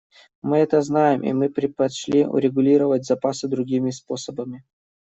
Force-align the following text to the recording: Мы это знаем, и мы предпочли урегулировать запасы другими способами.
Мы 0.41 0.57
это 0.57 0.81
знаем, 0.81 1.21
и 1.21 1.31
мы 1.31 1.47
предпочли 1.51 2.25
урегулировать 2.25 3.05
запасы 3.05 3.47
другими 3.47 3.91
способами. 3.91 4.65